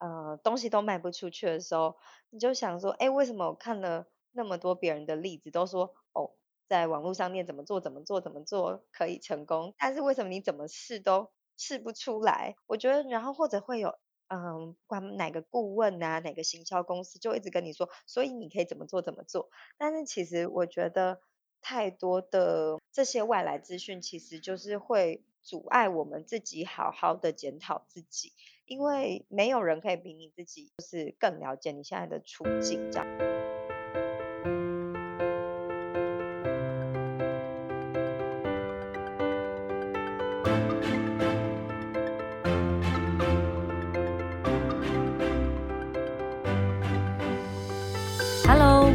[0.00, 1.96] 呃东西都卖不出去的时候，
[2.30, 6.32] 你就想说，哎，为什么我看了那么多别人的例子，都说哦，
[6.66, 12.56] 在网络上面怎么做怎么做怎么做可以成功，但是为什么你怎么试都试不出来？
[12.66, 13.94] 我觉得，然后或者会有。
[14.32, 19.50] 嗯，管哪个顾问啊，哪个行销公司就一直跟你说，所以你可以怎么做怎么做。
[19.76, 21.20] 但是其实我觉得
[21.60, 28.32] 太多的这些外来资讯，其实就是会阻碍我们自己好好的检讨自己，
[28.70, 33.06] 因为没有人可以比你自己就是更了解你现在的处境这样。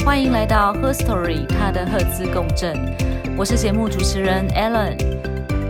[0.05, 2.73] 欢迎来到 Her Story，她的赫兹共振。
[3.37, 4.95] 我是节目主持人 Ellen，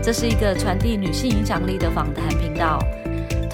[0.00, 2.78] 这是一个传递女性影响力的访谈频道。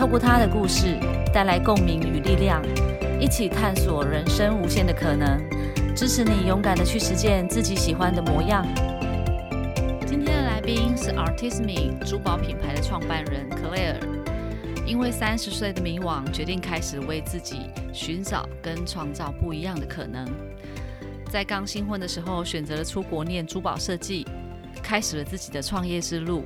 [0.02, 0.98] 透过他的故事，
[1.33, 2.61] 带来共鸣与力量，
[3.20, 5.41] 一起探索人生无限的可能，
[5.95, 8.67] 支持你勇敢的去实践自己喜欢的模样。
[10.05, 14.00] 今天的来宾是 Artisme 珠宝品牌的创办人 Claire。
[14.84, 20.28] 因为三十岁的迷惘，决定开始为自己寻找跟创造不一样的可能。
[21.30, 24.27] 在刚新婚的时候，选择了出国念珠宝设计，
[24.83, 26.42] 开始了自己的创业之路。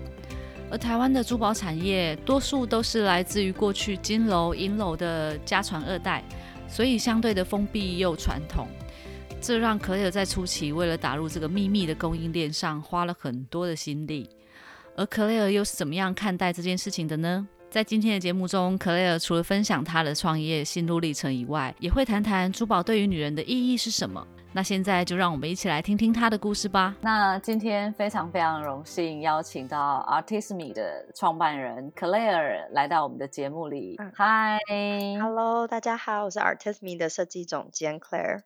[0.70, 6.24] 而台湾的珠宝产业，多数都是来自于过去金楼银楼的家传二代，
[6.68, 8.66] 所以相对的封闭又传统。
[9.40, 14.28] 这让可尔在初期为了打入这个秘密的供应链上，花了很多的心力。
[14.96, 17.46] 而克雷尔又是怎么样看待这件事情的呢？
[17.70, 24.26] 在今天的节目中，克莱尔除了分享他的创业心路历程以外，也会谈谈珠宝对于女人的意义是什么。
[24.56, 26.96] 那现在就让我们一起来听听他的故事吧。
[27.02, 33.98] 那今天非常非常荣幸邀请到 Artisme 的创办人 Claire 来到我们的节目里。
[34.16, 38.44] Hi，Hello，大家好，我是 Artisme 的设计总监 Claire。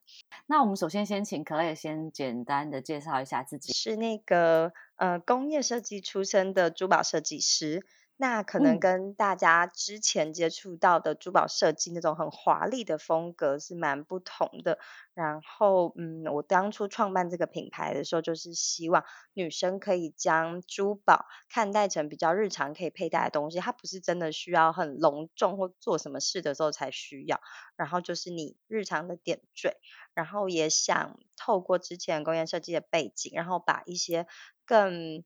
[0.48, 3.72] 那我们首先先请 Claire 先简单的介绍一下自己。
[3.72, 7.86] 是那个呃工业设计出身的珠宝设计师。
[8.20, 14.78] 那可能跟大家之前接触到的珠宝设计那种很华丽的风格是蛮不同的。
[15.14, 27.40] 然后，嗯，我当初创办这个品牌的时候，就是希望女生可以将珠宝看待成比较日常可以佩戴的东西，它不是真的需要很隆重或做什么事的时候才需要。
[27.74, 29.78] 然后就是你日常的点缀，
[30.12, 34.26] 然后也想透过之前工业设计的背景，然后把一些
[34.66, 35.24] 更。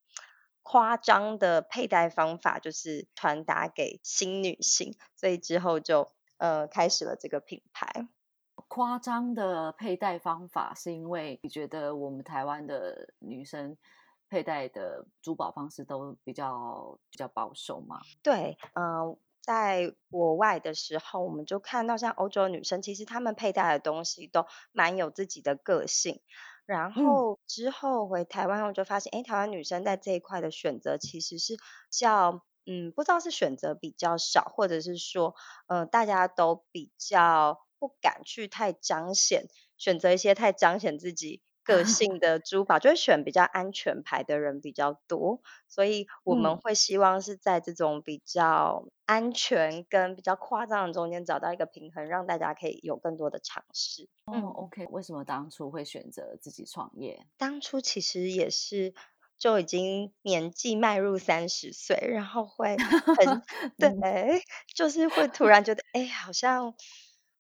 [0.65, 8.09] 夸张的佩戴方法就是传达给新女性，所以之后就呃开始了这个品牌。
[8.67, 13.77] 夸张的佩戴方法是因为你觉得我们台湾的女生
[14.29, 18.01] 佩戴的珠宝方式都比较比较保守吗？
[18.23, 26.23] 对，嗯，在国外的时候，我们就看到像欧洲女生，其实她们佩戴的东西都蛮有自己的个性。
[26.67, 31.57] 然后之后回台湾，后就发现，哎，台湾女生在这一块的选择其实是
[31.91, 35.35] 较，嗯，不知道是选择比较少，或者是说，
[35.67, 41.43] 呃，大家都比较不敢去太彰显，选择一些太彰显自己。
[41.65, 54.09] 个性的珠宝就会选比较安全牌的人比较多，所以我们会希望是在这种比较安全跟比较夸张的中间找到一个平衡，让大家可以有更多的尝试。
[54.33, 57.27] 嗯，OK，为什么当初会选择自己创业？
[57.39, 58.95] 当初其实也是
[59.39, 63.43] 就已经年纪迈入三十岁，然后会很
[63.79, 64.43] 对，
[64.75, 66.75] 就是会突然觉得，哎，好像。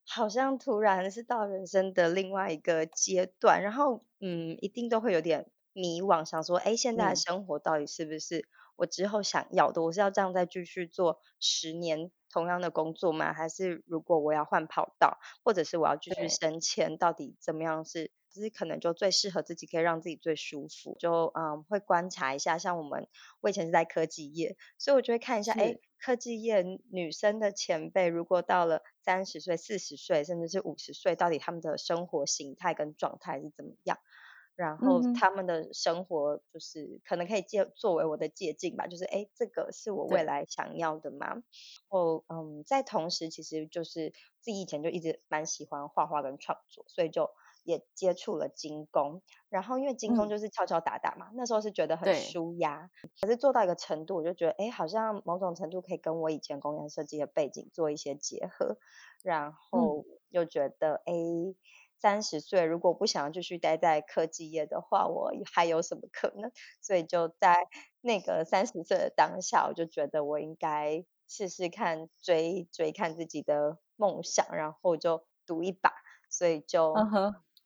[0.06, 9.82] 好像突然是到人生的另外一个阶段，然后嗯，一定都会有点迷惘，想说，哎，现在的生活到底是不是我之后想要的？
[9.82, 13.32] 我是要这样再继续做十年同样的工作吗？
[13.32, 18.10] 还是如果我要换跑道，或者是我要继续升迁，到底怎么样是？
[18.34, 20.96] 就是可能就最适合自己，可以让自己最舒服。
[20.98, 23.06] 就嗯，会观察一下，像我们，
[23.40, 25.76] 我以前是在科技业，所以我就会看一下，哎。
[26.04, 33.98] 科技业女生的前辈，如果到了三十岁、四十岁，甚至是五十岁，到底他们的生活形态跟状态是怎么样？
[34.54, 41.42] 然后他们的生活就是可能可以借作为我的借鉴吧，就是哎，这个是我未来想要的吗？
[41.88, 44.10] 后嗯，在同时，其实就是
[44.40, 47.30] 自己以前就一直蛮喜欢画画跟创作，所以就。
[47.66, 58.76] 也接触了精工，然后因为精工就是敲敲打打嘛，那时候是觉得很舒压，可是做到一个程度，我就觉得哎，好像某种程度可以跟我以前工业设计的背景做一些结合，
[59.22, 61.14] 然后又觉得哎，
[62.04, 66.52] 三十岁如果不想要继续待在科技业的话，我还有什么可能？
[66.82, 67.66] 所以就在
[68.02, 75.94] 那个三十岁的当下，我就觉得我应该试试看追追看自己的梦想，然后就赌一把，
[76.28, 77.08] 所以就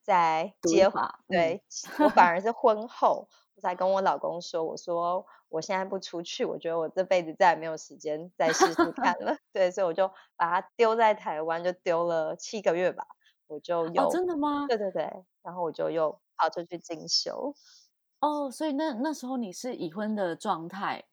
[0.05, 1.65] 在结把嗯对，
[1.99, 9.37] 我反而是 婚后我才跟我老公说，我说我现在不出去，我觉得我这辈子再也没有时间再试试看了。
[9.53, 13.05] 对，所以我就把它丢在台湾，就丢了七个月吧，
[13.49, 14.67] 我就哦，真的吗？
[14.69, 17.55] 对对对，然后我就又跑出去进修。
[18.21, 21.05] 哦，所以那那时候你是已婚的状态，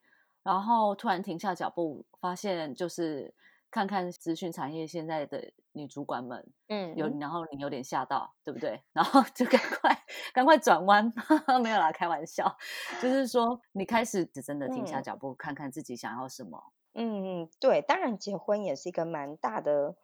[0.43, 3.33] 然后突然停下脚步，发现就是
[3.71, 8.81] 看看资讯产业现在的女主管们嗯有，嗯，然后你有点吓到，对不对？
[8.93, 10.03] 然后就赶快
[10.33, 11.11] 赶快转弯，
[11.61, 12.57] 没有啦，开玩笑，
[13.01, 15.03] 就是说你开始真的停下嗯。
[15.03, 16.71] 脚步，看看自己想要什么。
[16.93, 19.95] 嗯，对，当然结婚也是一个蛮大的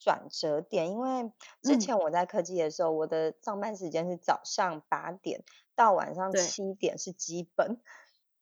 [0.00, 1.30] 转折点，因为
[1.62, 5.44] 之嗯，前我在科技的时候，我的上班时间是早上八点
[5.76, 7.80] 到晚上，七点是基本，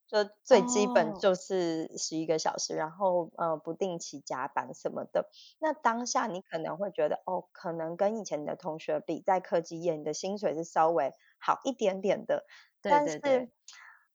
[0.06, 5.28] 就最基本哦，就是十一个小时，然后呃不定期加班什么的。
[5.58, 12.46] 那当下你可能会觉得，哦，可能跟以前你的同学比，在科技业你的薪水是稍微好一点点的，
[12.80, 13.52] 对对对，但是。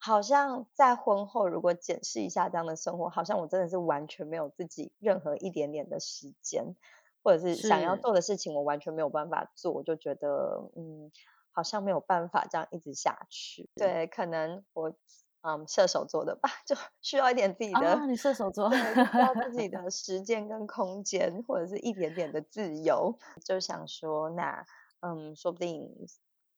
[0.05, 6.75] 好像在婚后，如果检视一下这样的生活，好像我真的是完全没有自己任何一点点的时间，
[7.23, 11.09] 或者是想要，做的事情，我完全没有办法做，我就觉得，嗯，
[11.51, 13.69] 好像没有办法这样一直下去。
[13.75, 14.93] 对，可能我，
[15.41, 24.65] 嗯，射手座的吧， 就需要一点自己的，啊，你射手座，需要自己的时间跟空间，或者是一点点的自由，就想说，那，
[24.99, 25.89] 嗯，说不定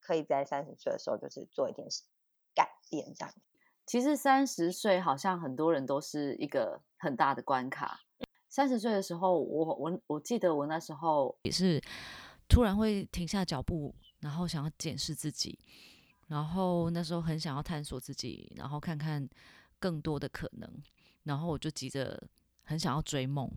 [0.00, 1.86] 可以在三十岁的时候，就是做一点
[2.54, 3.34] 改变这样。
[3.84, 8.00] 其实三十岁好像很多人都是一个很大的关卡。
[8.48, 11.80] 三十岁的时候，我我我记得我那时候也是
[12.48, 15.58] 突然会停下脚步，然后想要检视自己，
[16.28, 19.28] 然后那时候很想要探索自己，然后看看
[19.78, 20.82] 更多的可能，
[21.24, 22.28] 然后我就急着
[22.64, 23.50] 很想要追梦，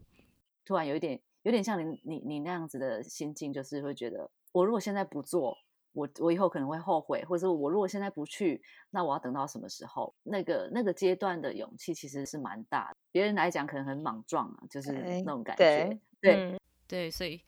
[0.66, 5.58] 突然有一点有点像你你你那样子的心境，就是会觉得我如果现在不做，
[5.92, 10.14] 我我以后可能会后悔，或者我如果现在不去，那我要等到什么时候？
[10.24, 16.00] 那个那个阶段的勇气其实是蛮大的，别人来讲可能很莽撞啊，就是那种感对，觉。
[16.22, 17.42] 对，嗯对，所以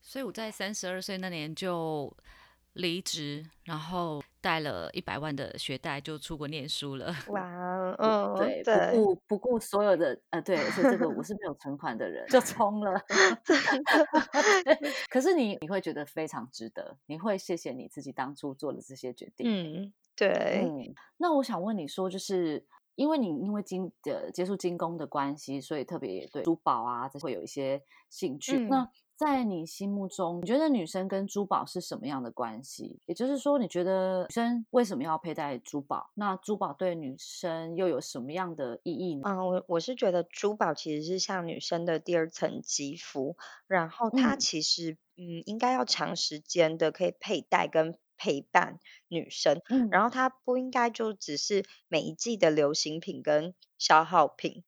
[0.00, 2.14] 所以我在三十二岁那年就
[2.74, 7.14] 离职，然后带了一百万的学贷就出国念书了。
[7.28, 12.98] 哇，不嗯，对，不对，顾不顾所有的呃，对，而且这个我是没有存款的人，就冲了。
[15.10, 19.46] 可是你你会觉得非常值得，你会谢谢你自己当初做的这些决定。
[19.46, 22.64] 嗯，对，嗯，那我想问你说，就是
[22.94, 28.56] 因为你因为精呃接触精工的关系，所以特别对珠宝啊这会有一些兴趣。
[28.56, 28.68] 嗯。
[28.70, 33.00] 那在你心目中，你觉得女生跟珠宝是什么样的关系？
[33.04, 36.12] 也就是说，你觉得女生为什么要佩戴珠宝？
[36.14, 39.22] 那珠宝对女生又有什么样的意义呢？
[39.26, 43.36] 嗯，我我是觉得珠宝其实是像女生的第二层肌肤，
[43.66, 48.78] 然后它嗯其实嗯应该要长时间的可以佩戴跟陪伴
[49.08, 54.62] 女生，嗯然后它不应该就只是每一季的流行品跟消耗品。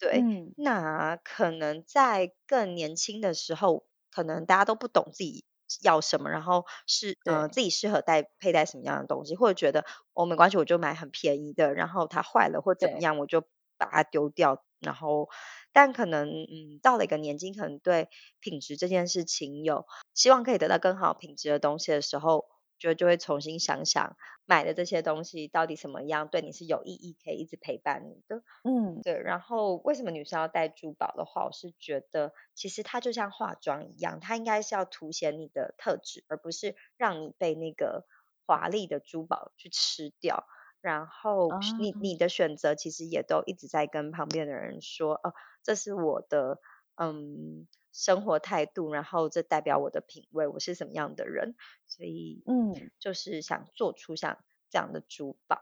[0.00, 5.44] 对，嗯，那可能在更年轻的时候，可能大家都不懂自己
[5.82, 9.84] 要什么，然后是呃自己适合戴佩戴什么样的东西，或者觉得
[10.14, 13.42] 哦没关系，我就买很便宜的，然后它坏了或怎么，样，我就
[13.76, 14.64] 把它丢掉。
[14.80, 15.28] 然后，
[15.72, 18.08] 但可能嗯到了一个年纪，可能对
[18.40, 19.84] 品质这件事情有
[20.14, 22.46] 希望可以得到更好品质的东西的时候，
[22.78, 24.16] 就就会重新想想
[24.46, 28.42] 买的这些东西到底什么样对你是有意义，可以一直陪伴你的。
[28.64, 38.06] 嗯对，然后为什么女生要戴珠宝的话，我是觉得其实它就像化妆一样，它应该是要凸显你的特质，而不是让你被那个
[38.46, 40.46] 华丽的珠宝去吃掉。
[40.80, 46.60] 然后是你啊，你的选择其实也都一直在跟旁边的人说，哦，这是我的
[46.98, 51.54] 嗯生活态度，然后这代表我的品味，我是什么样的人，
[51.86, 52.90] 所以嗯。
[53.00, 54.38] 就是想做出像
[54.70, 55.58] 这样的珠宝，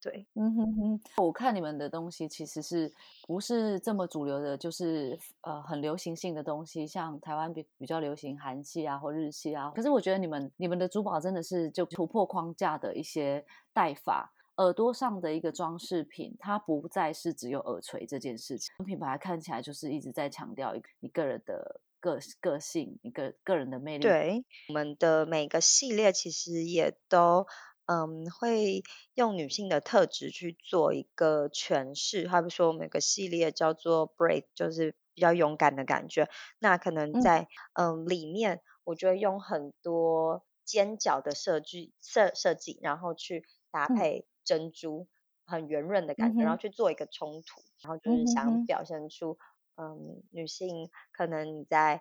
[0.00, 2.92] 对，嗯哼哼，我看你们的东西其实是
[3.26, 9.72] 不是这么主流的，就是呃很流行性的东西，像台湾比比较流行韩系啊或日系啊。
[9.74, 18.72] 可是我觉得你们你们的珠宝真的是就突破框架的一些戴法，耳朵上的一个装饰品，它不再是只有耳垂这件事情。
[18.84, 24.02] 品牌看起来就是一直在强调一个你个人的个个性，一个个人的魅力。
[24.02, 27.46] 对，我们的每个系列其实也都，
[27.84, 28.82] 嗯，会
[29.14, 32.26] 用女性的特质去做一个诠释。
[32.26, 36.28] 好比说，我们有个系列叫做 Brave，就是比较勇敢的感觉。
[36.58, 45.06] 那可能嗯在嗯里面，我就会用很多尖角的设计设设计，然后去搭嗯配珍珠，
[45.44, 49.36] 很圆润的嗯感觉，然后去做一个冲突，然后就嗯是想表现出。
[49.76, 52.00] 嗯，女性可能你在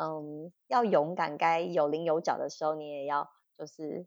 [0.00, 3.28] 嗯，要勇敢，该有棱有角的时候，你也要
[3.58, 4.06] 就是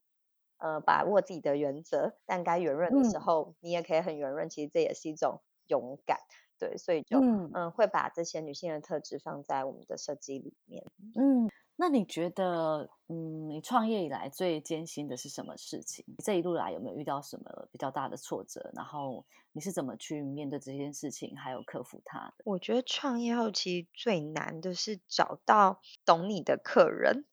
[0.57, 6.17] 呃把握自己的原则，但该圆润的时嗯候，你也可以很圆润，其实这也是一种勇敢。
[6.59, 10.83] 对，所以就嗯嗯会把这些女性的特质放在我们的设计里面。
[11.13, 16.03] 嗯，那你觉得，嗯，你创业以来最艰辛的是什么事情？
[16.25, 18.71] 这一路来有没有遇到什么比较大的挫折？
[18.75, 22.43] 然后你是怎么去面对这件事情，还有克服它的？
[22.45, 27.25] 我觉得创业后期最难的是找到懂你的客人，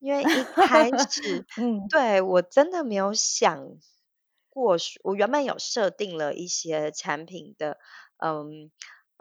[0.00, 3.68] 因为一开始 嗯，对我真的没有想
[4.50, 7.78] 过，我原本有设定了一些产品的，
[8.18, 8.70] 嗯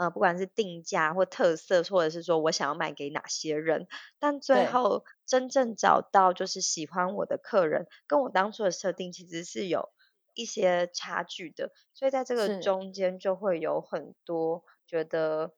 [0.01, 9.89] 呃，不管是定价或特色，或者是说我想要卖给哪些人，但最，后真正找到就是喜欢我的客人，跟我当初的设定其实是有
[10.33, 11.71] 一些差距的。
[11.93, 15.53] 所以在这个，中间就会有很多觉得，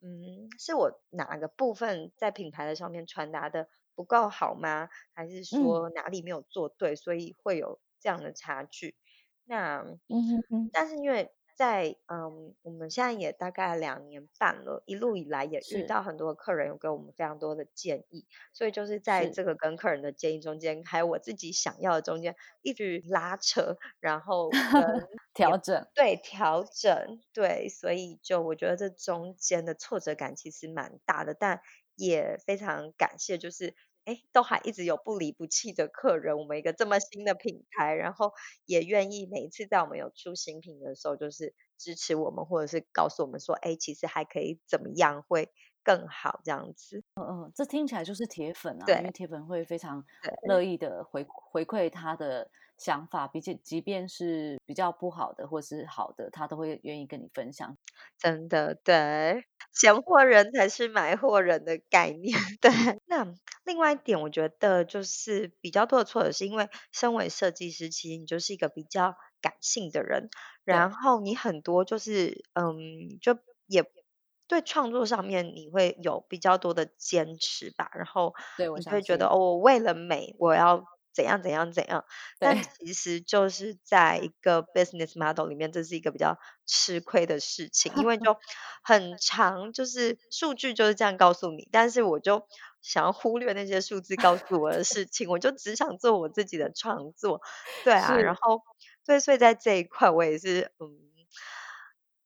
[0.00, 4.88] 嗯，是我哪个部分在品牌的上面传达的不够好吗？
[5.12, 8.96] 还是嗯说哪里没有做对，所以会有这样的差距？
[9.44, 24.50] 那嗯哼哼，但是因为在嗯，我们现在也大概两年半了，一路以来也遇到很多客人有给我们非常多的建议，所以就是在，这个跟客人的建议中间，还有我自己想要的中间，一直拉扯，然后
[25.34, 31.60] 调整，对调整，对，所以就我觉得这中间的挫折感其实蛮大的，但
[31.94, 38.32] 也非常感谢，就是哎，都还一直有不离不弃的客人，我们一个这么新的品牌，然后
[38.66, 45.50] 也愿意每一次在我们有出新品的时候，就是支持我们，或者是告诉我们说，哎，其实还可以怎么样会
[45.82, 47.02] 更好这样子。
[47.16, 57.76] 嗯嗯，这听起来就是铁粉啊，因为对铁粉会非常对乐意的回回馈他的想法，比起即便是比较不好的或是好的，他都会愿意跟你分享。
[58.18, 62.38] 真的，对，闲货人才是买货人的概念。
[62.60, 62.70] 对，
[63.06, 63.26] 那
[63.64, 70.28] 另外一点，我觉得就是比较多的挫折，是因为身为设计师，其实你就是一个比较感性的人，
[70.64, 73.84] 然，后你很多就是嗯，就也
[74.46, 82.04] 对创作上面你会有比较多的坚持吧，然后对，我会觉得哦，我为了美，我要怎样怎样怎样，
[82.38, 88.36] 但，其实就是在一个 business model 里面，这是一个比较吃亏的事情，因为 就
[88.82, 92.46] 很长，就是数据就是这样告诉你，但是我就
[92.82, 97.40] 想要忽略那些数字告诉我的 事情，我就只想做我自己的创作，
[97.84, 98.62] 对啊，然是，后
[99.06, 101.13] 对，所以在这一块我也是嗯。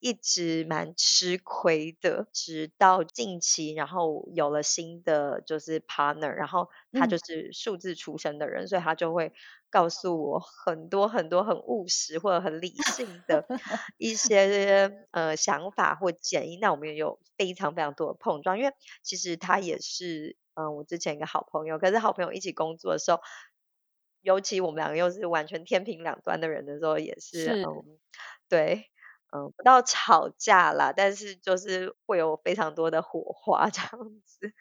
[0.00, 9.32] 一直蛮吃亏的，直到近期，然后有了新的就是 partner，然后他就嗯，是数字出身的人，所以他就会
[9.70, 13.48] 告诉我很多很多很务实或者很理性的
[13.96, 16.58] 一些呃想法或建议。
[16.60, 23.20] 那我们也有非常非常多的碰撞，因为其实他也是嗯、呃我之前一个好朋友，可是好朋友一起工作的时候，
[24.22, 27.98] 尤其我们两个又是完全天平两端的人的时候，也是是，嗯
[28.48, 28.90] 对。
[29.32, 33.90] 嗯，不到吵架啦，但是就是会有非常多的火花这样
[34.24, 34.52] 子，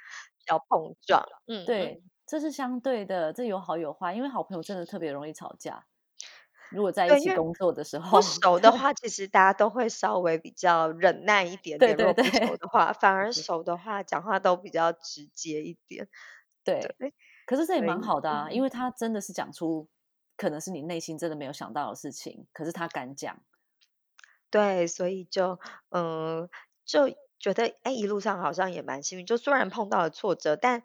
[0.47, 1.23] 要碰撞。
[1.47, 5.85] 嗯对，嗯，这是相对的，这有好有坏，因为好朋友真的特别容易吵架，
[6.69, 16.07] 如果在一起工作的时候不候，熟的话， 其实大家都会稍微比较忍耐一点点，如对对果不熟，的话，反而熟的话，讲话都比较直接一点。
[16.63, 17.13] 对，对，
[17.45, 18.63] 可是这也蛮好的啊，因嗯。
[18.63, 19.89] 为他真的是讲出
[20.37, 23.41] 可能是你内心真的没有想到的事情，可是他敢讲，
[24.49, 26.49] 对，所以就嗯，
[26.85, 29.25] 就觉得哎，一路上好像也蛮幸运。
[29.25, 30.83] 就虽然碰到了挫折，但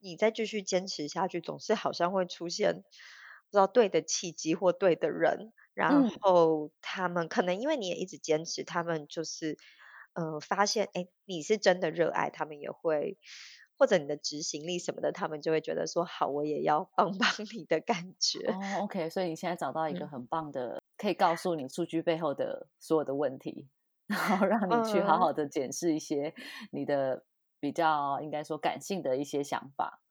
[0.00, 9.56] 你再继续坚持下去，总是好像会出现不知道对的契机或对的人，然嗯，后他们可能因为你也一直坚持，他们就是
[10.14, 13.16] 呃发现哎你是真的热爱，他们也会
[13.78, 18.40] 或者你的执行力什么的，他们就会觉得说好，我也要帮 帮你的感觉。
[18.52, 23.68] 哦，OK，所以你现在找到一个嗯很棒的，可以告诉你数据背后的所有的问题，
[24.08, 25.20] 然后让你去好嗯。
[25.20, 26.34] 好的检视一些
[26.72, 27.24] 你的
[27.60, 30.02] 比较应该说感性的一些想法。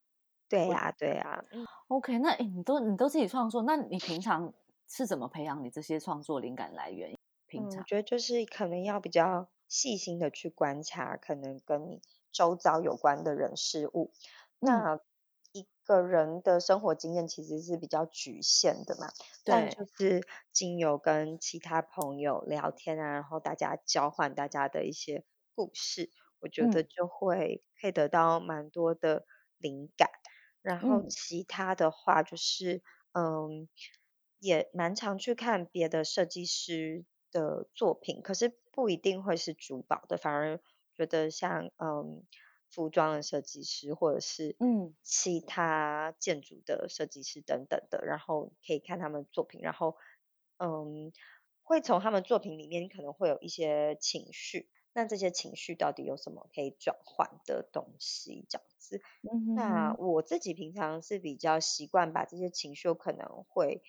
[0.64, 1.68] 我 OK，对呀，对呀，嗯。
[2.22, 4.54] 那诶，你都你都自己创作，那你平常
[4.88, 7.18] 是怎么培养你这些创作灵感来源？
[7.48, 12.02] 平嗯，我常，觉得就是可能要比较细心的去观察，可能跟你
[12.32, 14.12] 周遭有关的人事物。
[14.66, 15.00] 嗯，那
[15.60, 19.12] 一个人的生活经验其实是比较局限的嘛，
[19.46, 20.22] 但，就是
[20.52, 26.84] 经由跟其他朋友聊天啊，然后大家交换大家的一些故事，我觉得嗯。
[26.84, 29.26] 就会可以得到蛮多的
[29.58, 30.10] 灵感。
[30.62, 31.08] 然后嗯。
[31.08, 32.82] 其他的话就是，
[33.14, 33.70] 嗯，
[34.40, 40.60] 也蛮常去看别的设计师的作品，可是不一定会是珠宝的，反而
[40.94, 42.26] 觉得像嗯
[42.70, 49.96] 服装的设计师，或者是嗯其他建筑的设计师等等的，然后可以看他们作品，然后
[50.58, 51.12] 嗯，
[51.64, 58.46] 会从他们作品里面可能会有一些情绪，那这些情绪到底有什么可以转换的东西？
[58.50, 59.02] 这样子。
[59.24, 63.82] 嗯那我自己平常是比较习惯把这些情绪，有可能会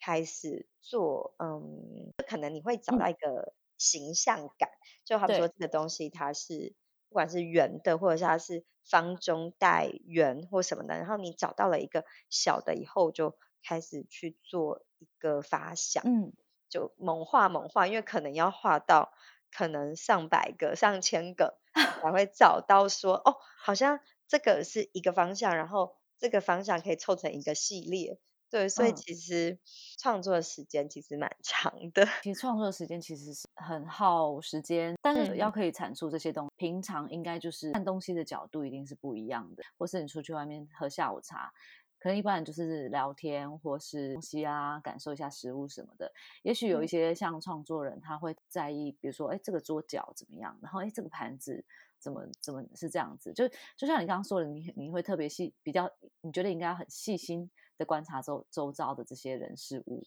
[0.00, 4.70] 开始做，嗯，可能你会找嗯到一个形象感，
[5.04, 6.74] 就好比说这个东西它是
[7.08, 16.32] 不管是圆的，或者是它是方中带圆或什么的，然后你找到了一个小的以后，就开始去做一个发想，嗯
[16.68, 19.12] 就猛画猛画，因为可能要画到
[19.52, 21.58] 可能上百个、上千个，
[22.02, 28.18] 才会找到说哦，好像这个是一个方向，然后这个方向可以凑成一个系列。
[28.56, 28.96] 对，所以嗯。
[28.96, 29.58] 其实
[29.98, 32.06] 创作的时间其实蛮 长的。
[32.22, 41.52] 其实创作的时间其实是很耗时间，但是要嗯可以产出这些东西，平常应该就是看东西的角度一定是不一样的，或是你出去外面喝下午茶，
[41.98, 46.10] 可能一般人就是聊天或是东西啊，感受一下食物什么的。
[46.42, 51.62] 也许有一嗯些像创作人，他会在意，比如说，哎，这个桌角怎么样，然后哎，这个盘子
[51.98, 53.46] 怎么怎么是这样子，就
[53.76, 55.90] 就像你刚刚说的，你你会特别细，比较
[56.22, 60.02] 你觉得应该很细心的观察周周遭的这些人事物，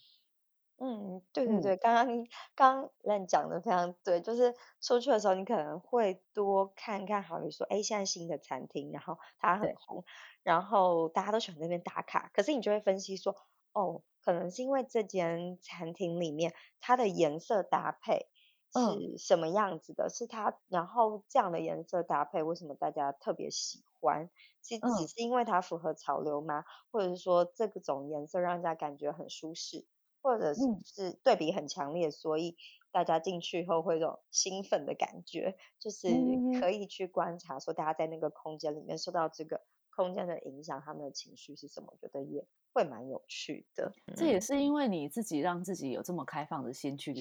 [0.77, 10.05] 嗯，对对嗯，对，刚刚你刚刚烂讲的非常对，就是出去的时候，你可能会多看看，好比说，哎，现在新的餐厅，然后它很对，红，
[10.41, 13.35] 然后大家都喜欢在那边打卡，可是你就会分析说，
[13.73, 18.38] 哦，可能是因为这间餐厅里面它的颜色搭配嗯
[18.71, 24.29] 是什么样子的，是它，然后这样的颜色搭配，为什么大家特别喜欢？
[24.63, 26.63] 是只嗯是因为它符合潮流吗？
[26.91, 29.85] 或者是说这个种颜色让人家感觉很舒适？
[30.21, 32.57] 或者是对比很强烈，所以
[32.91, 43.95] 大家进去后会有种兴奋的感觉，就是可以去观察说大家在那个空间里面受到这个空间的影响，他们的情绪是什么，我觉得也会蛮有趣的。
[44.13, 47.13] 这也嗯是因为你自己让自己有这么开放的心去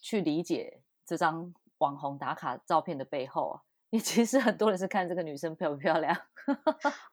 [0.00, 3.60] 去理解这张网红打卡照片的背后啊。
[3.92, 6.16] 你其实很多人是看这个女生漂不漂亮，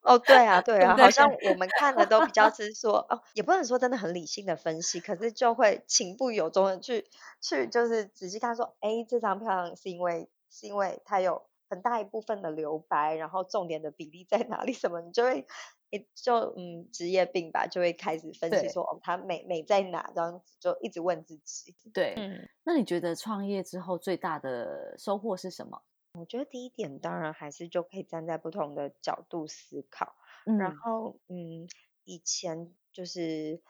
[0.02, 1.28] 哦，对啊， 对啊，好像？
[1.50, 7.08] 我们看的都比较是说，哦，也不能说真的很理性的分析，可是就会情不由衷的去
[7.40, 15.48] 去就是仔细看说，哎，这张漂亮是因为是因为它有很大一部分的留白，然后重点的比例在哪里什么，你就会。
[15.90, 21.74] 诶就嗯，职业病吧，就会开始分析说，哦，他美美在哪，这样子就一直问自己。
[21.94, 25.82] 对，嗯，那你觉得创业之后最大的收获是什么？
[26.14, 30.14] 我觉得第一点当然还是就可以站在不同的角度思考，
[30.56, 31.68] 然嗯，后，嗯，
[32.04, 33.62] 以前就是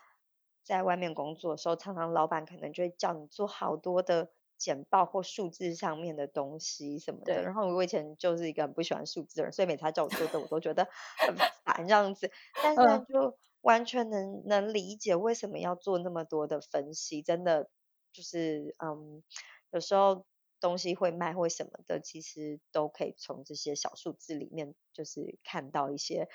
[0.62, 7.42] 在外面工作的时候，常常老板可能就会叫你做好多的简报或数字上面的东西什么的。
[7.42, 10.88] 然后我以前就是一个很不喜欢数字的人，所以每次他叫我做的，我都觉得
[11.26, 12.30] 很烦这样子。
[12.62, 17.70] 但现在嗯就完全能能理解为什么要做那么多的分析，真的
[18.12, 19.22] 就是嗯，
[19.70, 20.26] 有时候
[20.60, 26.28] 东西会卖或什么的，其实都可以从这些小数字里面就是看到一些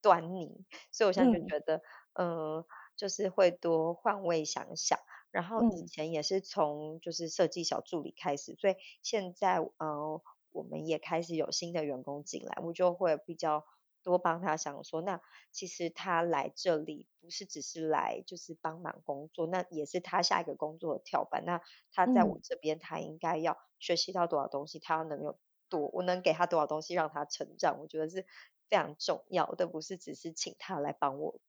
[0.00, 0.64] 端倪。
[0.92, 1.82] 所以我现在就嗯觉得，
[2.14, 4.98] 呃，就是会多换位想想。
[5.30, 13.64] 然后以嗯前也是从就是设计小助理开始，所以现在呃我们也开始有新的员工进来，我就会比较
[14.02, 15.20] 多帮他想说，那
[15.52, 21.44] 其实他来这里不是只是来就是帮忙工作，那也是他下一个工作的跳板。
[21.44, 21.60] 那
[21.92, 28.24] 他在我嗯这边，他应该要学习到多少东西，他要能有多，我能给他多少东西让他成长，我觉得是
[28.68, 31.45] 非常重要的，不是只是请他来帮我嗯，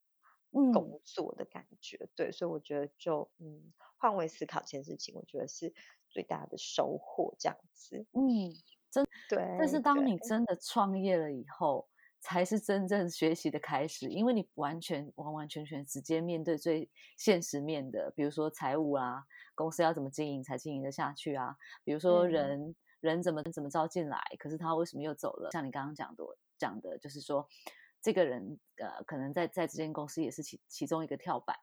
[0.74, 2.10] 工作的感觉。
[2.16, 5.74] 对，所以我觉得就嗯换位思考这件事情，我觉得是
[6.10, 8.06] 最大的收获，这样子。
[8.14, 8.54] 嗯，
[8.92, 11.88] 真对但是当你，真的创业了以后，
[12.20, 19.24] 才是真正学习的开始，因为你完全完完全全直接面对最现实面的，比如说财务啊，
[19.56, 25.50] 公司要怎么经营才经营得下去啊，比如说嗯人人怎么怎么招进来，可是他为什么又走了？
[25.52, 26.24] 像你刚刚讲的
[26.58, 27.48] 讲的，就是说
[28.02, 31.56] 这个人呃，可能在在这间公司也是其其中一个跳板。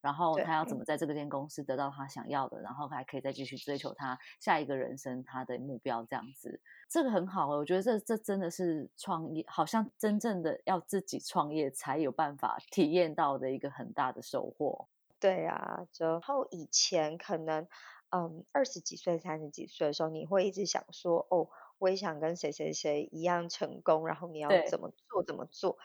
[0.00, 7.58] 然后他要怎么在这个间公司得到他想要的，然后还可以再继续追求他下一个人生他的目标，这样子，这个很好哦。
[7.58, 14.88] 我觉得这这真的是创业，好像真正的要自己创业才有办法体验到的一个很大的收获。
[15.20, 17.68] 对啊，然后以前可能，
[18.10, 21.48] 嗯，二十几岁、三十几岁的时候，你会一直想说，哦，
[21.82, 25.78] 我也想跟谁谁谁一样成功，然后你要对，怎么做怎么做。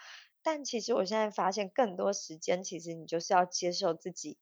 [0.43, 4.37] 但其实我现在发现，更多时间其实你就是要接受自己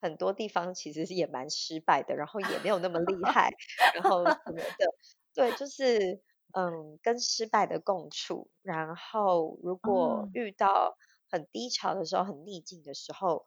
[0.00, 3.50] 很多地方其实也蛮失败的，然后也没有那么厉害，
[3.92, 4.86] 然后什么的。
[5.34, 10.96] 对，就是嗯，跟失败的共处，然后如果啊，遇到
[11.28, 13.44] 很低潮的时候、很逆境的时候，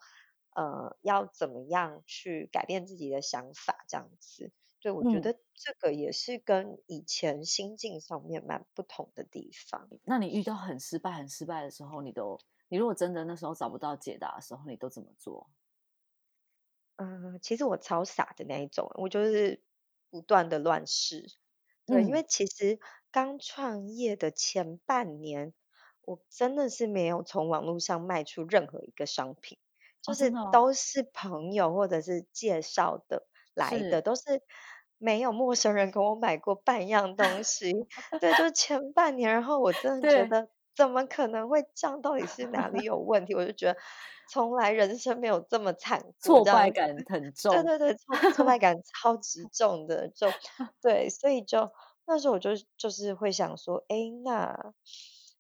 [0.55, 4.51] 呃，要怎么样去改变自己的想法，这样子。
[4.83, 9.89] 对，我觉嗯，得这个也是跟以前心境上面蛮不同的地方。
[10.05, 15.49] 那你遇到很失败、很失败的时候，你都你如果真的那时候找不到解答的时候，你都怎么做？
[16.99, 19.63] 嗯，其实我超傻的那一种，我就是
[20.09, 21.25] 不断的乱试。
[21.85, 22.79] 对，因嗯，为其实
[23.11, 25.53] 刚创业的前半年，
[26.03, 29.57] 我真的是没有从网络上卖出任何一个商品，
[30.01, 34.43] 就是都是朋友或者是介绍的来的，是，都是
[34.97, 37.73] 没有陌生人跟我买过半样东 西。
[38.19, 42.01] 对，就是前半年，然后我真的觉对，得怎么可能会这样？
[42.01, 43.35] 到底是哪里有问题？
[43.35, 43.77] 我就觉得
[44.25, 46.67] 从来人生没有这么惨 过，挫这样子。
[46.67, 47.53] 败 感很重。
[47.63, 50.27] 对对对，挫挫败感超级重的，就
[50.81, 51.71] 对，所以就
[52.05, 54.73] 那时候我就就是会想说，诶，那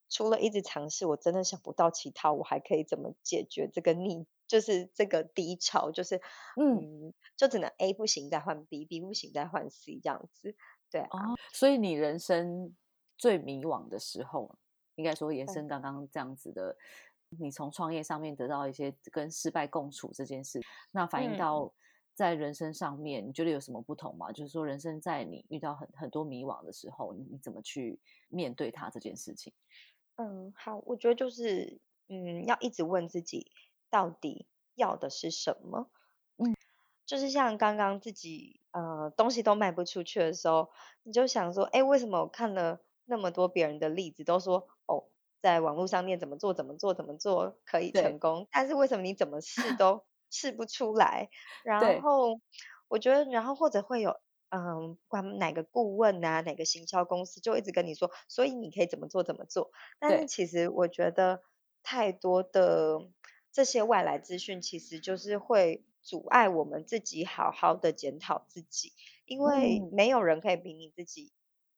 [0.09, 6.21] 除了一直尝试，我真的想不到其他我还可以怎么解决这个逆，就是这个低潮，就是
[6.57, 10.55] 嗯，嗯，就只能 A 不行再换 B，B 不行再换 C 这样子，
[10.91, 12.75] 对啊，哦，所以你人生
[13.17, 14.57] 最迷惘的时候，
[14.95, 16.77] 应该说延嗯伸刚刚这样子的，
[17.39, 21.37] 你从创业上面得到一些跟失败共处这件事，那反映嗯。
[21.37, 21.73] 到
[22.15, 24.31] 在人生上面，你觉得有什么不同吗？
[24.31, 29.51] 就是说，人生在你遇到很很多迷惘的时候，你你怎么去面对它这件事情？
[30.17, 31.79] 嗯，好，我觉得就是，
[32.09, 33.51] 嗯，要一直问自己
[33.93, 35.91] 到底要的是什么。
[36.37, 36.55] 嗯，
[37.05, 40.71] 就是像刚刚自己呃东西都卖不出去的时候，
[41.03, 45.05] 你就想说，哎，为什么我看了那么多别人的例子，都说哦，
[45.43, 51.29] 在网络上面怎么做怎么做怎么做可以成功，但是为什么你怎么试 都试不出来？
[51.63, 52.39] 然后
[52.87, 54.15] 我觉得，然后或者会有
[54.49, 59.69] 嗯，不管哪个顾问啊，哪个行销公司就一直跟你说，所以你可以怎么做怎么做。
[59.99, 61.43] 但是，其实我觉得
[61.83, 62.99] 太多的
[63.53, 68.91] 这些外来资讯，其实就是会阻碍我们自己好好的检讨自己，
[69.25, 71.31] 因为嗯没有人可以比你自己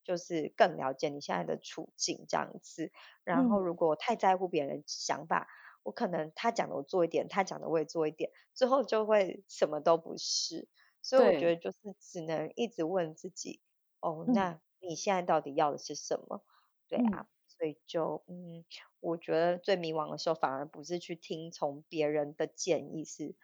[0.04, 2.92] 就是更了解你现在的处境这样子。
[3.24, 5.48] 然后嗯，如果我太在乎别人的想法，
[5.84, 10.70] 我可能他讲的我做一点，他讲的我也做一点，最后就会什么都不是。
[11.02, 13.62] 所以我觉，得就是只能一直问自己，
[14.00, 16.44] 哦，嗯那你现在到底要的是什么？
[16.88, 18.64] 对嗯啊，所以就嗯，
[19.00, 23.36] 我觉得最迷惘的时候，反而不是去听从别人的建议，是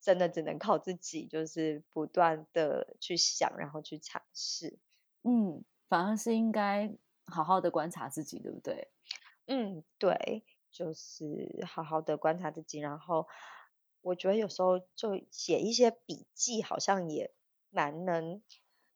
[0.00, 4.78] 真的只能靠自己，就是不断的去想，然后去尝试。
[5.22, 8.88] 嗯，反而是应该好好的观察自己，对不对？
[9.46, 13.26] 嗯，对，就是好好的观察自己，然后
[14.02, 17.34] 我觉得有时候就写一些笔记，好像也
[17.70, 18.42] 蛮能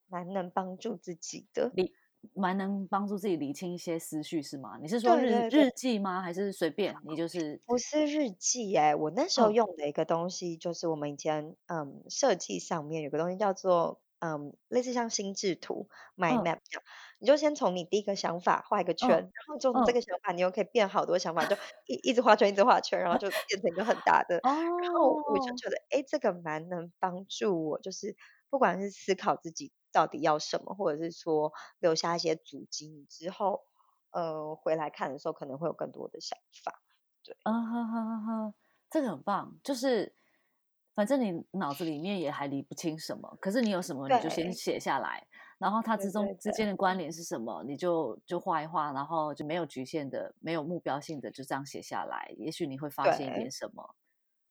[0.06, 1.70] 蛮能帮助自己的。
[1.72, 1.94] 理
[2.34, 4.78] 蛮能帮助自己理清一些思绪，是吗？
[4.80, 5.48] 你是说日。
[5.50, 6.20] 日记吗？
[6.22, 6.94] 还是随便？
[7.04, 16.82] 你就是不是日记哎，我那时候嗯用的一个东西，就是我们以前嗯设计上面有个东西叫做嗯类似像心智图 mind 嗯 map 这样，
[17.18, 21.54] 你就先从你第一个想法画一个圈，嗯然后从这嗯，个想法你又可以变好多想法，就
[21.86, 24.42] 一一直画圈一直画圈，然后就变成一个很大的，
[24.76, 28.16] 然后我就哦，觉得诶，这个蛮能帮助我，就是
[28.48, 33.62] 不管是思考自己到底要什么，或者是说留下一些足迹，你之后
[34.10, 36.82] 呃回来看的时候可能会有更多的想法。
[37.22, 37.36] 对。
[37.44, 38.54] 嗯哼哼哼哼，
[38.90, 40.14] 这个很棒，就是
[40.94, 45.26] 反正你脑子里面也还理不清什么，可是你有什么你就先，写下来，
[45.58, 53.94] 然后它之中之间的关联是什么，你就就画一画，然后就没有局限的、没有目标性的就这样写下来，也许你会发现一点，什么。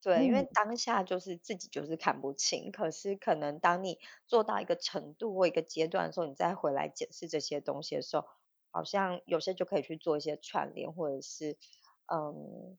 [0.02, 8.24] 对，因为嗯当下就是自己就是看不清，可是可能当你做到一个程度或一个阶段的时候，你再回来检视这些东西的时候，
[8.70, 11.56] 好像有些就可以去做一些串联，或者是
[12.12, 12.78] 嗯，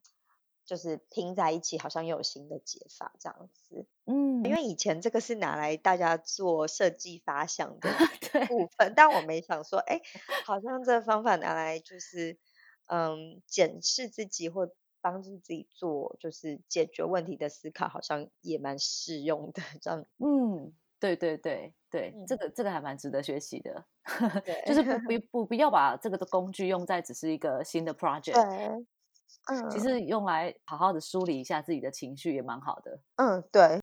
[0.65, 3.85] 就是拼在一起，好像又有新的解法这样子。
[4.07, 8.01] 嗯因嗯，为以前这个是拿来大家做设计发想的
[8.31, 10.01] 对，部分，但我没想说，哎，
[10.45, 12.39] 好像这个方法拿来就是，
[12.87, 23.85] 嗯，检视自己或帮助自己做，就是解决问题的思考，好像也蛮适用的，这样，嗯，对对对对，这嗯，个这个还蛮值得学习的，
[24.65, 28.85] 就是不 不不不要把这个的工具用在只是一个新的 project，对，
[29.47, 32.99] 嗯其实用来好好的梳理一下自己的情绪也蛮好的。
[33.15, 33.79] 嗯，对。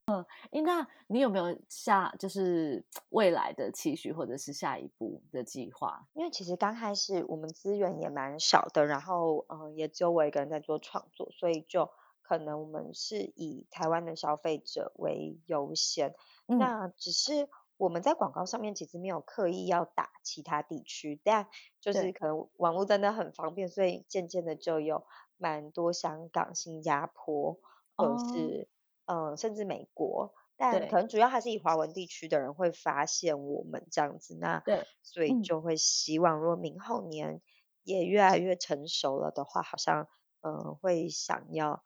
[0.51, 6.07] 诶，那你有没有下就是未来的期许，或者是下一步的计划？
[6.15, 11.91] 因为其实刚开始我们资源也蛮少的，然后嗯、呃也只有我一个人在做创作，所以就
[12.23, 16.15] 可能我们是以台湾的消费者为优先。
[16.49, 21.49] 嗯那只是我们在广告上面其实没有刻意要打其他地区，但
[21.81, 25.05] 就是可能网络真的很方便，所以渐渐的就有
[25.39, 27.59] 蛮多香港、新加坡
[27.97, 28.69] 或者哦，是
[29.07, 37.41] 嗯、呃甚至美国，但可能主要还是以华文地区的人会发现我们这样子，那对，所以嗯就会希望如果明后年
[37.85, 40.09] 也越来越成熟了的话，好像
[40.41, 41.85] 嗯、呃会想要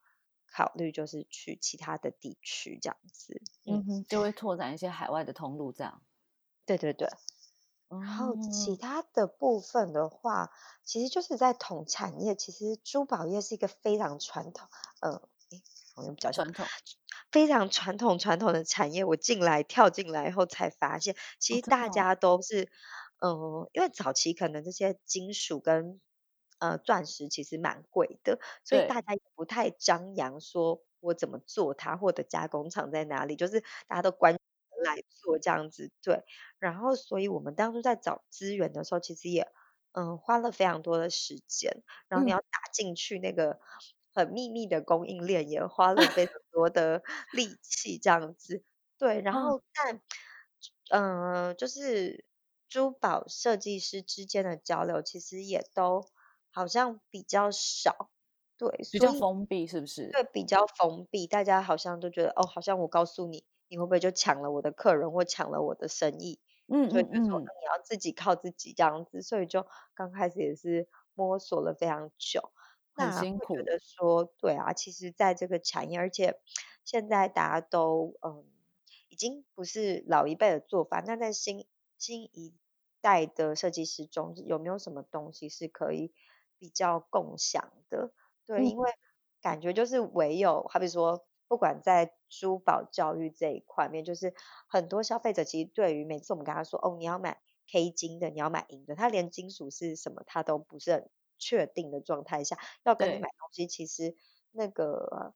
[0.52, 6.02] 考虑就是去其他的地区这样子，嗯，嗯哼，就会拓展一些海外的通路，这样。
[6.68, 7.08] 对对对。
[7.98, 10.50] 然后其哦，他的部分的话，
[10.84, 14.68] 其实就是在同产业，其实珠宝业是一个非常传统，
[15.00, 15.12] 呃，
[15.50, 15.62] 诶，
[15.94, 16.70] 好像比较像传统。
[17.32, 19.04] 非常传统传统的产业。
[19.04, 22.70] 我进来跳进来以后才发现，其哦，实真的哦，大家都是，
[23.20, 26.00] 嗯，因为早期可能这些金属跟
[26.58, 34.36] 呃钻石其实蛮贵的，所以大对家也不太张扬说我怎么做它，或者加工厂在哪里，就是大家都关
[34.84, 36.22] 来做这样子，对。
[36.58, 39.48] 然后，所以我们当初在找资源的时候，其实也，
[39.92, 41.82] 嗯，花了非常多的时间。
[42.08, 43.60] 然后你嗯，要打进去那个
[44.14, 48.64] 很秘密的供应链，也花了非常 多的力气，这样子。
[48.98, 50.00] 对，然嗯，后但，
[50.90, 52.24] 嗯、就是
[52.68, 56.06] 珠宝设计师之间的交流，其实也都
[56.50, 58.10] 好像比较少。
[58.58, 60.12] 对，比较封闭是不是？
[60.12, 66.40] 对，比较封闭，大家好像都觉得，哦，好像我告诉你，你会不会就抢了我的客人或抢了我的生意？
[66.68, 72.52] 嗯所以就说，你要自己靠自己这样子，所以就刚开始也是摸索了非常久。
[72.94, 76.40] 很那辛苦，得说，对啊，其实在这个产业，而且
[76.84, 78.44] 现在大家都嗯，
[79.08, 81.66] 已经不是老一辈的做法，那在新
[81.98, 82.54] 新一
[83.00, 86.12] 代的设计师中，有没有什么东西是可以
[86.58, 88.12] 比较共享的？
[88.46, 88.90] 对，嗯，因为
[89.40, 94.32] 感觉就是唯有好比说，不管在珠宝教育这一块面，就是
[94.68, 104.14] 很多消费者其实对于每次我们跟他说，哦，你要买 K 金的，你要买银的，他连金属是什么他都不是很确定的状态下，要跟你买东西，其实
[104.52, 105.34] 那个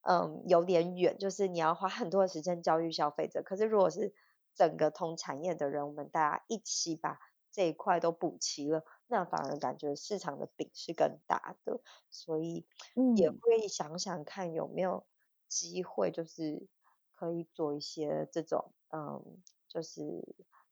[0.00, 3.44] 嗯有点远，就是你要花很多的时间教育消费者。
[3.44, 4.12] 可是如果是
[4.56, 7.20] 整个同产业的人，我们大家一起把
[7.52, 12.66] 这一块都补齐了，那反而感觉市场的饼是更大的，所以
[13.14, 15.06] 也嗯，会想想看有没有
[15.48, 16.66] 机会，就是
[17.14, 20.02] 可以做一些这种，嗯，就是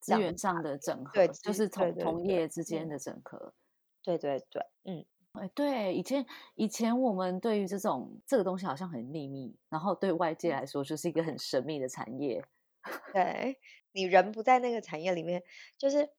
[0.01, 3.55] 资源上的整合对，就是同同业之间嗯，的整合。
[4.03, 12.45] 对对对，嗯，哎，对，以前以前我们对于这种这个东西好像很秘密，然后对外界嗯，来说就是一个很神秘的产业。
[13.13, 13.59] 对，
[13.93, 15.43] 你人不在那个产业里面，
[15.79, 16.11] 就是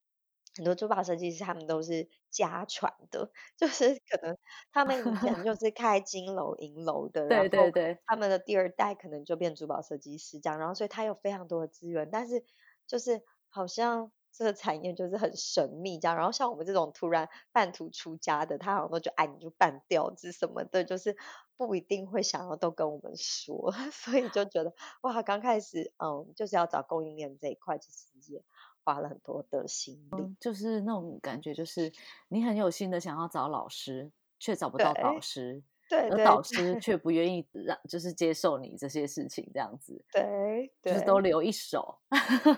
[0.55, 4.37] 很多珠宝设计师他们都是家传的， 就是可能
[4.71, 12.43] 他们以前就 是开金楼银楼的，然对对后对，他们的第二代可能就变珠宝设计师这样，然后所以他有非常多的资源，但是
[12.87, 21.15] 就是好像这个产业就是很神秘这样，然后像我们这种突然半途出家的，他好像都就哎你就半吊子什么的，就是
[21.57, 28.43] 不一定会想要都跟我们说， 所以就觉得哇，刚开始嗯就是要找供应链这一块，其实也
[28.85, 31.91] 花了很多的心力，就是那种感觉，就是
[32.29, 41.97] 你很有心的想要找老师，却找不到导师， 对对而导师却不愿意让，就是接受你这些事情，这样子，对就是都留一手。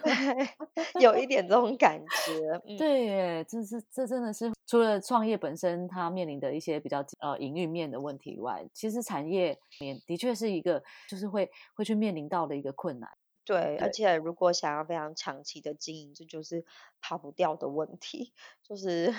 [0.03, 2.75] 对， 有一点这种感觉，嗯。
[2.77, 13.09] 对耶，这是这真的是除了创业本身它面临的一些比较呃营运面的问题以外，其实产业面的确是一个就是会会去面临到的一个困难。
[13.47, 16.65] 对，而，且如果想要非常长期的经营，这就是
[16.99, 18.33] 跑不掉的问题。
[18.61, 19.13] 就是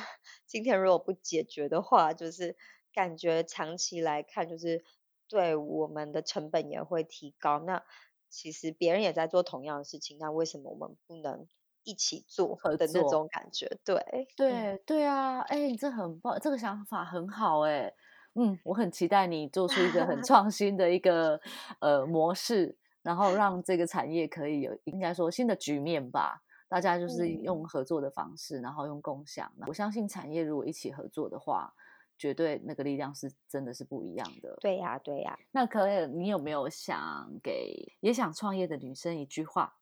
[0.46, 2.54] 今天如果不解决的话，就是
[2.92, 4.84] 感觉长期来看，就是
[5.28, 7.58] 对我们的成本也会提高。
[7.60, 7.82] 那
[8.28, 11.48] 其实别人也在做同样的事情，那为什么我们不能
[11.84, 13.08] 一起做的那。
[13.08, 13.78] 种感觉？
[13.82, 17.90] 对，嗯，对对啊，哎，你这很棒，这个想法很好哎，
[18.34, 21.40] 嗯，我很期待你做出一个很 创新的一个
[21.80, 22.76] 呃模式，
[23.08, 26.42] 然后让这个产业可以有应该说新的局面吧。
[26.68, 29.50] 大家就是用嗯，合作的方式，然后用共享。
[29.66, 31.72] 我相信产业如果一起合作的话，
[32.18, 34.54] 绝对那个力量是真的是不一样的。
[34.60, 35.38] 对呀，对呀。
[35.52, 39.78] 那可以，你有没有想给也想创业的女生一句话？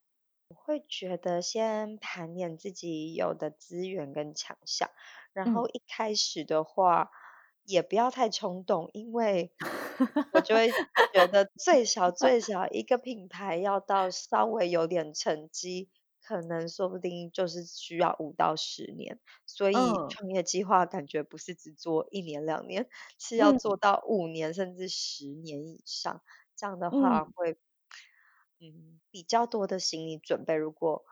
[0.47, 4.89] 我会觉得先盘点自己有的资源跟强项，
[5.33, 7.11] 然后嗯，一开始的话
[7.65, 9.53] 也不要太冲动，因为
[10.31, 10.79] 我就会
[11.13, 15.91] 觉得最少最少一个品牌要到稍微有点成绩，
[16.23, 20.17] 可能说不定就是需要五到十年，所以嗯。
[20.17, 23.59] 创业计划感觉不是只做一年两年，是要嗯。
[23.59, 26.23] 做到五年甚至十年以上，
[26.57, 27.57] 这样的话嗯，会
[28.61, 30.55] 嗯比较多的心理准备。
[30.55, 31.05] 如果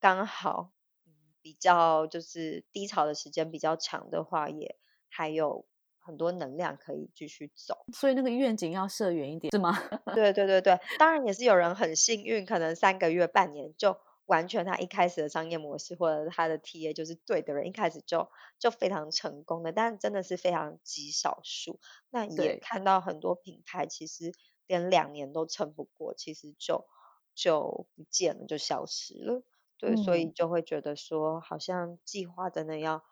[0.00, 0.72] 刚好
[1.06, 4.76] 嗯比较就是低潮的时间比较长的话，也
[5.08, 5.66] 还有
[6.00, 7.76] 很多能量可以继续走。
[7.92, 9.72] 所以那个愿景要设远一点，是吗？
[10.14, 21.80] 对对对对，当然也是有人很幸运，可能三个月、半年就完全他一开始的商业模式或者他的 TA 就是对的人，一开始就就非常成功的，但真的是非常极少数。
[22.10, 24.32] 那也看到很多品牌其实
[24.66, 26.86] 连两年都撑不过，其实就
[27.34, 29.42] 就不见了，就消失了。
[29.76, 33.02] 对，所以嗯就会觉得说，好像计划真的要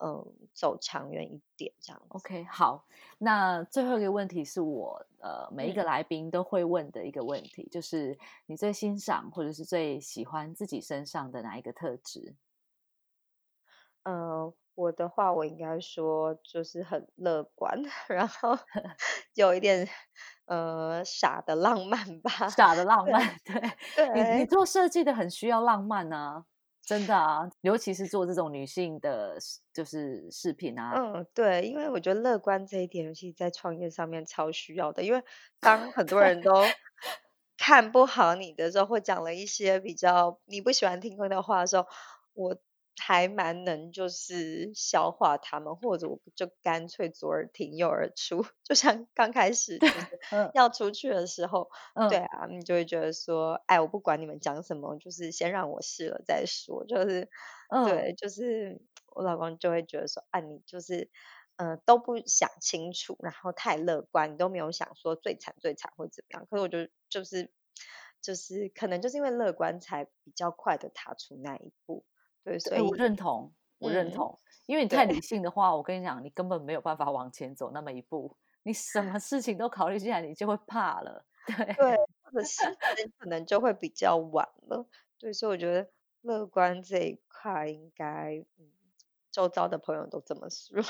[0.00, 2.02] 嗯走长远一点这样。
[2.08, 2.84] OK，好，
[3.18, 12.34] 那最后一个问题是我呃每一个嗯来宾都会问的一个问题，就是你最欣赏或者是最喜欢自己身上的哪一个特质？
[14.04, 17.76] 呃，我的话，我应该说就是很乐观，
[18.08, 18.56] 然后
[19.34, 19.88] 有一点
[20.44, 22.30] 呃傻的浪漫吧。
[22.48, 23.36] 傻的浪对漫，
[23.96, 26.44] 对你你，做设计的很需要浪漫啊，
[26.86, 35.22] 真的啊，尤其是做这种女性的饰，就是饰品啊，嗯，对，因为我觉得乐观这一点，尤其在创业上面超需要的，因为
[35.60, 36.50] 当很多人都。
[37.58, 41.86] 看不好你的时候，或讲了一些比较你不喜欢听的话的时候，
[42.34, 42.54] 我
[42.98, 49.78] 还蛮能就是消化他们，或者我就干脆左耳听右耳出， 就像刚开始
[50.54, 51.68] 要出去的时候，
[52.08, 57.28] 对嗯啊，你就会觉得说，哎，我不管你们讲什么，就是先让我试了再说，就是
[57.68, 58.80] 嗯，对，就是
[59.14, 61.10] 我老公就会觉得说，啊，你就是
[61.56, 66.46] 呃都不想清楚，然后太乐观，你都没有想说最惨最惨会怎么样。
[66.50, 67.50] 可是我就就是
[68.22, 72.04] 就是可能就是因为乐观，才比较快的踏出那一步。
[72.46, 81.74] 对，所以，我以认同，我认嗯，同，因为你太理性的话，我跟你讲，你根本没有办法往前走那么一步，你什么事情都考虑进来，你就会怕了， 对。
[81.74, 82.62] 对，或者时
[82.96, 84.86] 间可能就会比较晚了。
[85.18, 85.90] 对，所以我觉得
[86.22, 88.70] 乐观这一块应该，嗯，
[89.32, 90.80] 周遭的朋友都这么说。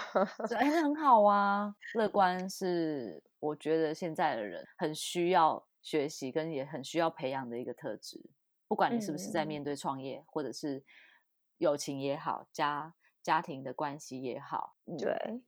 [0.57, 1.75] 哎，很好啊。
[1.95, 8.21] 乐观是我觉得现在的人很需要学习，跟也很需要培养的一个特质。
[8.69, 10.83] 不管你是不是在嗯，面对创业，或者是
[11.59, 15.43] 友情也好，家家庭的关系也好，嗯，对，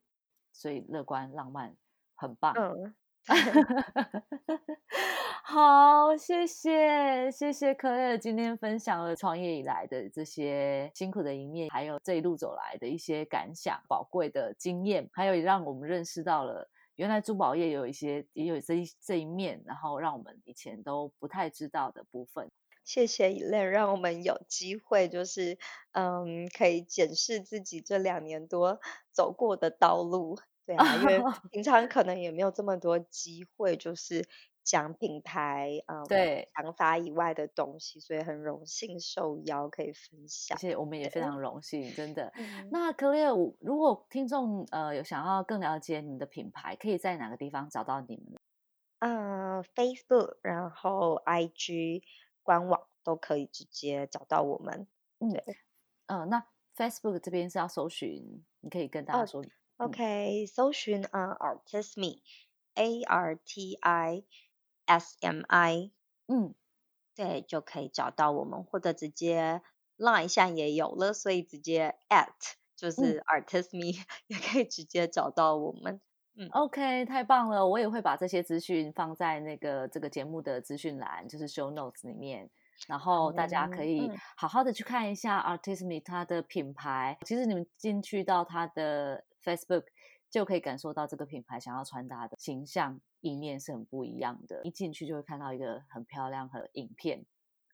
[0.52, 1.76] 所以乐观浪漫
[2.14, 2.54] 很棒。
[2.54, 2.94] 嗯，
[5.44, 22.50] 好，谢谢谢谢可乐今天分享了创业以来的这些辛苦的一面，还有这一路走来的一些感想、宝贵的经验，还有也让我们认识到了原来珠宝业有一些也有这一这一面，然后让我们以前都不太知道的部分。
[22.88, 25.58] 谢谢 e l a 让我们有机会，就是
[25.92, 28.80] 嗯，可以检视自己这两年多
[29.12, 30.38] 走过的道路。
[30.64, 31.18] 对啊，因为
[31.52, 34.26] 平常可能也没有这么多机会，就是
[34.64, 40.56] 讲品牌嗯对，想法以外的东西，所以很荣幸受邀可以分享。
[40.56, 42.32] 谢谢，我们也非，常荣幸，真的。
[42.36, 42.70] 嗯。
[42.72, 48.40] 那 Clear，如果听众呃有想要更了解你们的品牌，可以在哪个地方找到你们呢？
[49.00, 52.02] 嗯，Facebook，然后 IG
[52.48, 54.86] 官网都可以直接找到我们。
[55.18, 55.58] 嗯，对，
[56.06, 64.24] 呃，那 Facebook 这边是要搜寻，你可以跟大家哦说，嗯，，OK，搜寻啊 Artismi，A R T I
[64.86, 65.90] S M I，
[66.26, 66.54] 嗯，
[67.14, 69.60] 对，就可以找到我们，或者直接
[69.98, 72.32] Line 现在也有了，所以直接 at
[72.74, 76.00] 就嗯是 Artismi 也可以直接找到我们。
[76.40, 77.66] 嗯，OK，太棒了！
[77.66, 82.48] 我也会把这些资讯放在那个这个节目的资讯栏，就是 Show Notes 里面，
[82.86, 87.18] 然后大家可哦，以嗯，好好的去看一下 Artismi 它的品牌。
[87.26, 89.86] 其实你们进去到它的 Facebook
[90.30, 94.60] 就可以感受到这个品牌想要传达的形象意念是很不一样的。
[94.62, 97.24] 一进去就会看到一个很漂亮和影片，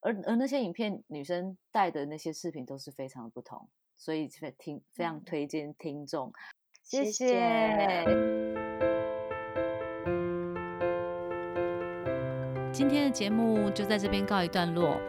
[0.00, 6.32] 而而那些影片女生带的那些饰品都是非常的不同，所以非听非常嗯，推荐听众。
[6.82, 7.28] 谢谢谢。
[7.28, 8.43] 谢。
[12.74, 15.00] 今天的节目就在这边告一段落。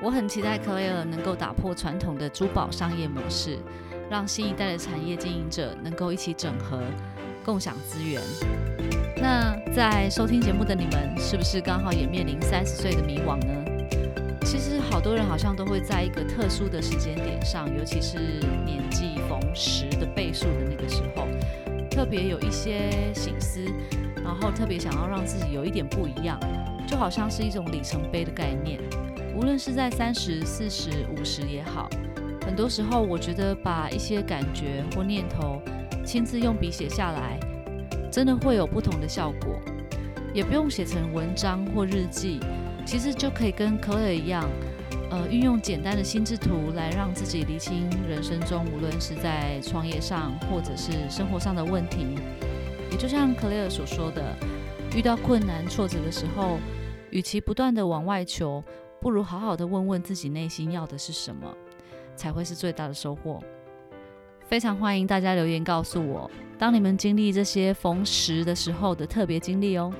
[0.00, 3.58] 我很期待 Claire 能够打破传统的珠宝商业模式，
[4.08, 6.80] 让新一代的产业经营者能够一起整合，
[7.44, 8.22] 共享资源。
[9.16, 14.38] 那在收听节目的你们，是不是刚好也面临三十岁的迷惘呢？
[14.42, 18.18] 其实好多人好像都会在一个特殊的时间点上，尤其是
[18.64, 21.26] 年纪逢十的倍数的那个时候，
[21.90, 23.64] 特别有一些醒思，
[24.22, 26.38] 然后特别想要让自己有一点不一样，
[26.90, 28.80] 就好像是一种里程碑的概念。
[29.36, 31.88] 无论是在三十、四十、五十也好，
[32.44, 35.62] 很多时候我觉得把一些感觉或念头
[36.04, 37.38] 亲自用笔写下来，
[38.10, 39.60] 真的会有不同的效果。
[40.34, 42.40] 也不用写成文章或日记，
[42.84, 44.44] 其实就可以跟可乐一样，
[45.10, 52.16] 呃，运用简单的心智图来让自己理清人生中无论是在创业上或者是生活上的问题。
[52.90, 54.34] 也就像克雷尔所说的，
[54.96, 56.58] 遇到困难挫折的时候，
[57.10, 58.62] 与其不断的往外求，
[59.00, 61.52] 不如好好的问问自己内心要的是什么，
[62.16, 63.40] 才会是最大的收获。
[64.46, 69.92] 非常欢迎大家留言告诉我，当你们经历这些逢十的时候的特别经历哦。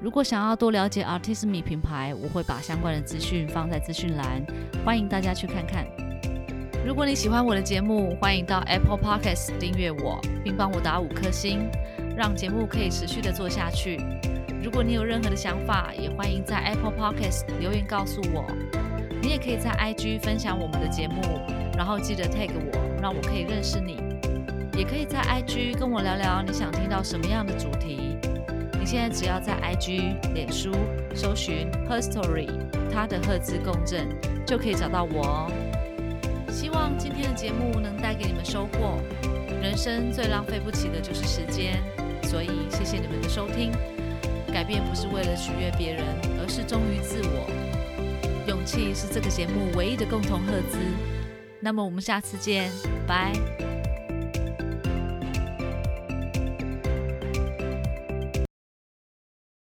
[0.00, 4.44] 如果想要多了解 Artisme 品牌，我会把相关的资讯放在资讯栏，
[4.84, 5.86] 欢迎大家去看看。
[6.84, 11.70] 如果你喜欢我的节目，欢迎到 Apple Podcast 订阅我，并帮我打五颗星，
[12.16, 13.98] 让节目可以持续的做下去。
[14.62, 18.44] 如果你有任何的想法，也欢迎在 Apple Podcast 留言告诉我。
[19.20, 21.20] 你也可以在 IG 分享我们的节目，
[21.76, 22.80] 然后记得 tag 我。
[23.02, 23.96] 让我可以认识你，
[24.78, 28.16] 也可以在 IG 跟我聊聊你想听到什么样的主题。
[28.78, 30.70] 你现在只要在 IG、脸书
[31.12, 32.48] 搜寻 Her Story，
[32.92, 34.06] 他的赫兹共振，
[34.46, 35.52] 就可以找到我哦。
[36.48, 39.00] 希望今天的节目能带给你们收获。
[39.60, 41.82] 人生最浪费不起的就是时间，
[42.22, 43.72] 所以谢谢你们的收听。
[44.52, 46.04] 改变不是为了取悦别人，
[46.38, 47.48] 而是忠于自我。
[48.46, 50.78] 勇气是这个节目唯一的共同赫兹。
[51.58, 52.70] 那么我们下次见，
[53.06, 53.32] 拜。